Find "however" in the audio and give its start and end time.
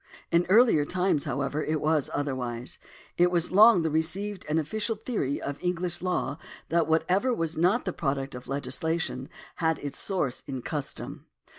1.25-1.63